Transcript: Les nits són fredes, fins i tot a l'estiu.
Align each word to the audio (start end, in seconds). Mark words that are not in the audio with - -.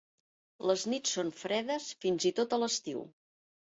Les 0.71 0.85
nits 0.93 1.13
són 1.19 1.31
fredes, 1.43 1.93
fins 2.03 2.29
i 2.33 2.37
tot 2.43 2.61
a 2.61 2.63
l'estiu. 2.67 3.09